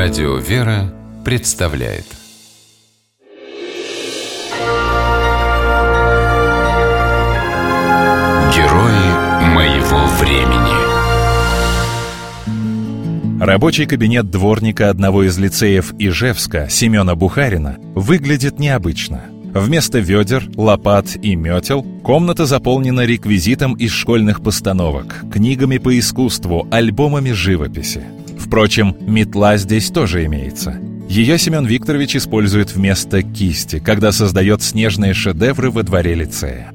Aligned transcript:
Радио 0.00 0.36
«Вера» 0.36 0.94
представляет 1.24 2.04
Герои 8.54 9.08
моего 9.52 10.06
времени 10.20 10.78
Рабочий 13.42 13.86
кабинет 13.86 14.30
дворника 14.30 14.88
одного 14.88 15.24
из 15.24 15.36
лицеев 15.36 15.92
Ижевска, 15.98 16.68
Семена 16.70 17.16
Бухарина, 17.16 17.78
выглядит 17.96 18.60
необычно. 18.60 19.24
Вместо 19.52 19.98
ведер, 19.98 20.44
лопат 20.54 21.16
и 21.20 21.34
метел 21.34 21.82
комната 22.04 22.46
заполнена 22.46 23.04
реквизитом 23.04 23.74
из 23.74 23.90
школьных 23.90 24.44
постановок, 24.44 25.24
книгами 25.32 25.78
по 25.78 25.98
искусству, 25.98 26.68
альбомами 26.70 27.32
живописи. 27.32 28.04
Впрочем, 28.48 28.96
метла 29.00 29.58
здесь 29.58 29.90
тоже 29.90 30.24
имеется. 30.24 30.80
Ее 31.06 31.38
Семен 31.38 31.66
Викторович 31.66 32.16
использует 32.16 32.74
вместо 32.74 33.22
кисти, 33.22 33.78
когда 33.78 34.10
создает 34.10 34.62
снежные 34.62 35.12
шедевры 35.12 35.70
во 35.70 35.82
дворе 35.82 36.14
лицея. 36.14 36.72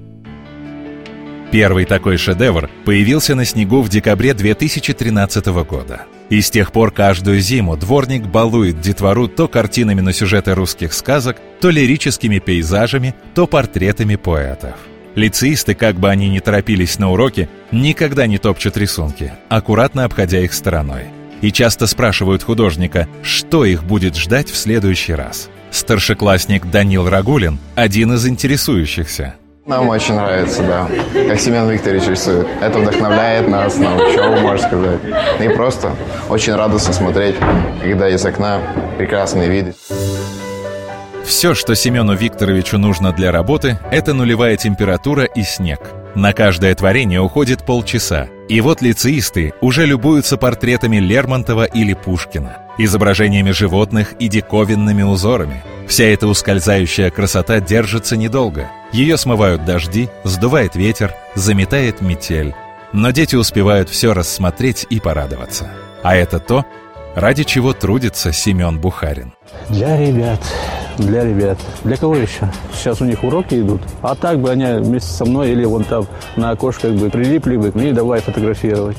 Первый 1.51 1.85
такой 1.85 2.17
шедевр 2.17 2.69
появился 2.85 3.33
на 3.33 3.43
снегу 3.43 3.81
в 3.81 3.89
декабре 3.89 4.35
2013 4.35 5.47
года. 5.67 6.03
И 6.29 6.41
с 6.41 6.51
тех 6.51 6.71
пор 6.71 6.91
каждую 6.91 7.39
зиму 7.39 7.75
дворник 7.75 8.27
балует 8.27 8.79
детвору 8.79 9.27
то 9.27 9.47
картинами 9.47 10.01
на 10.01 10.13
сюжеты 10.13 10.53
русских 10.53 10.93
сказок, 10.93 11.37
то 11.59 11.71
лирическими 11.71 12.37
пейзажами, 12.37 13.15
то 13.33 13.47
портретами 13.47 14.15
поэтов. 14.15 14.75
Лицеисты, 15.15 15.73
как 15.73 15.95
бы 15.95 16.09
они 16.09 16.29
ни 16.29 16.37
торопились 16.37 16.99
на 16.99 17.11
уроки, 17.11 17.49
никогда 17.71 18.27
не 18.27 18.37
топчут 18.37 18.77
рисунки, 18.77 19.33
аккуратно 19.49 20.05
обходя 20.05 20.39
их 20.39 20.53
стороной 20.53 21.05
и 21.43 21.51
часто 21.51 21.87
спрашивают 21.87 22.41
художника, 22.41 23.07
что 23.21 23.65
их 23.65 23.83
будет 23.83 24.15
ждать 24.15 24.49
в 24.49 24.55
следующий 24.55 25.13
раз. 25.13 25.49
Старшеклассник 25.71 26.65
Данил 26.65 27.07
Рагулин– 27.09 27.59
один 27.75 28.13
из 28.13 28.25
интересующихся. 28.25 29.35
Нам 29.65 29.89
очень 29.89 30.15
нравится, 30.15 30.63
да, 30.63 30.89
как 31.27 31.39
Семен 31.39 31.69
Викторович 31.69 32.07
рисует. 32.07 32.47
Это 32.61 32.79
вдохновляет 32.79 33.47
нас 33.49 33.77
на 33.77 33.95
учебу, 33.95 34.39
можно 34.41 34.67
сказать. 34.67 34.99
И 35.41 35.49
просто 35.49 35.93
очень 36.29 36.53
радостно 36.53 36.93
смотреть, 36.93 37.35
когда 37.81 38.09
из 38.09 38.25
окна 38.25 38.61
прекрасные 38.97 39.49
виды. 39.49 39.73
Все, 41.25 41.55
что 41.55 41.75
Семену 41.75 42.15
Викторовичу 42.15 42.77
нужно 42.77 43.11
для 43.11 43.31
работы, 43.31 43.79
это 43.91 44.13
нулевая 44.13 44.55
температура 44.57 45.23
и 45.23 45.43
снег. 45.43 45.79
На 46.15 46.31
каждое 46.31 46.75
творение 46.75 47.21
уходит 47.21 47.65
полчаса. 47.65 48.27
И 48.49 48.59
вот 48.61 48.81
лицеисты 48.81 49.53
уже 49.61 49.85
любуются 49.85 50.37
портретами 50.37 50.97
Лермонтова 50.97 51.63
или 51.63 51.93
Пушкина, 51.93 52.57
изображениями 52.77 53.51
животных 53.51 54.13
и 54.19 54.27
диковинными 54.27 55.03
узорами. 55.03 55.63
Вся 55.87 56.05
эта 56.05 56.27
ускользающая 56.27 57.09
красота 57.09 57.59
держится 57.59 58.17
недолго. 58.17 58.69
Ее 58.91 59.17
смывают 59.17 59.65
дожди, 59.65 60.09
сдувает 60.23 60.75
ветер, 60.75 61.13
заметает 61.35 62.01
метель. 62.01 62.53
Но 62.91 63.11
дети 63.11 63.35
успевают 63.35 63.89
все 63.89 64.13
рассмотреть 64.13 64.85
и 64.89 64.99
порадоваться. 64.99 65.71
А 66.03 66.15
это 66.15 66.39
то, 66.39 66.65
ради 67.15 67.43
чего 67.43 67.73
трудится 67.73 68.31
Семен 68.31 68.79
Бухарин. 68.79 69.33
Для 69.69 69.97
ребят, 69.97 70.39
для 70.97 71.25
ребят. 71.25 71.59
Для 71.83 71.97
кого 71.97 72.15
еще? 72.15 72.51
Сейчас 72.73 73.01
у 73.01 73.05
них 73.05 73.23
уроки 73.23 73.55
идут. 73.55 73.81
А 74.01 74.15
так 74.15 74.39
бы 74.39 74.49
они 74.51 74.65
вместе 74.65 75.09
со 75.09 75.25
мной 75.25 75.51
или 75.51 75.65
вон 75.65 75.83
там 75.83 76.07
на 76.35 76.51
окошках 76.51 76.93
бы 76.93 77.09
прилипли 77.09 77.57
бы 77.57 77.71
и 77.83 77.91
давай 77.91 78.21
фотографировать. 78.21 78.97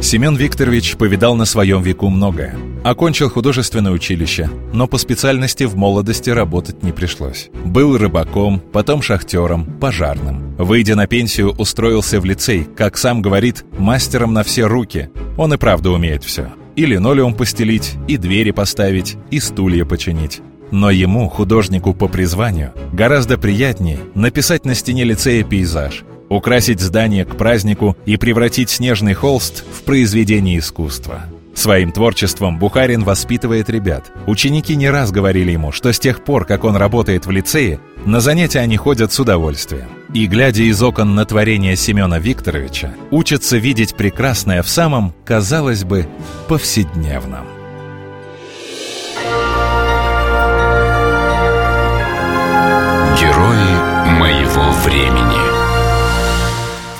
Семен 0.00 0.36
Викторович 0.36 0.96
повидал 0.96 1.34
на 1.34 1.46
своем 1.46 1.82
веку 1.82 2.10
многое. 2.10 2.56
Окончил 2.84 3.28
художественное 3.28 3.90
училище, 3.90 4.48
но 4.72 4.86
по 4.86 4.98
специальности 4.98 5.64
в 5.64 5.76
молодости 5.76 6.30
работать 6.30 6.84
не 6.84 6.92
пришлось. 6.92 7.48
Был 7.64 7.98
рыбаком, 7.98 8.60
потом 8.60 9.02
шахтером, 9.02 9.64
пожарным. 9.64 10.54
Выйдя 10.58 10.94
на 10.94 11.08
пенсию, 11.08 11.50
устроился 11.58 12.20
в 12.20 12.24
лицей, 12.24 12.68
как 12.76 12.96
сам 12.96 13.22
говорит, 13.22 13.64
мастером 13.78 14.32
на 14.32 14.44
все 14.44 14.66
руки. 14.66 15.10
Он 15.36 15.52
и 15.52 15.56
правда 15.56 15.90
умеет 15.90 16.22
все. 16.22 16.52
И 16.76 16.86
линолеум 16.86 17.34
постелить, 17.34 17.94
и 18.06 18.18
двери 18.18 18.52
поставить, 18.52 19.16
и 19.32 19.40
стулья 19.40 19.84
починить. 19.84 20.40
Но 20.70 20.90
ему, 20.90 21.28
художнику 21.28 21.94
по 21.94 22.08
призванию, 22.08 22.72
гораздо 22.92 23.38
приятнее 23.38 23.98
написать 24.14 24.64
на 24.64 24.74
стене 24.74 25.04
лицея 25.04 25.44
пейзаж, 25.44 26.04
украсить 26.28 26.80
здание 26.80 27.24
к 27.24 27.36
празднику 27.36 27.96
и 28.04 28.16
превратить 28.16 28.70
снежный 28.70 29.14
холст 29.14 29.64
в 29.72 29.82
произведение 29.82 30.58
искусства. 30.58 31.26
Своим 31.56 31.90
творчеством 31.90 32.58
Бухарин 32.58 33.02
воспитывает 33.02 33.70
ребят. 33.70 34.12
Ученики 34.26 34.76
не 34.76 34.90
раз 34.90 35.10
говорили 35.10 35.52
ему, 35.52 35.72
что 35.72 35.90
с 35.90 35.98
тех 35.98 36.22
пор, 36.22 36.44
как 36.44 36.64
он 36.64 36.76
работает 36.76 37.24
в 37.24 37.30
лицее, 37.30 37.80
на 38.04 38.20
занятия 38.20 38.60
они 38.60 38.76
ходят 38.76 39.10
с 39.10 39.18
удовольствием. 39.18 39.88
И, 40.12 40.26
глядя 40.26 40.64
из 40.64 40.82
окон 40.82 41.14
на 41.14 41.24
творение 41.24 41.74
Семена 41.74 42.18
Викторовича, 42.18 42.94
учатся 43.10 43.56
видеть 43.56 43.94
прекрасное 43.94 44.62
в 44.62 44.68
самом, 44.68 45.14
казалось 45.24 45.84
бы, 45.84 46.06
повседневном. 46.46 47.55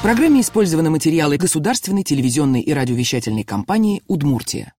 Программе 0.06 0.40
использованы 0.40 0.88
материалы 0.88 1.36
государственной 1.36 2.04
телевизионной 2.04 2.60
и 2.60 2.72
радиовещательной 2.72 3.42
компании 3.42 4.04
«Удмуртия». 4.06 4.72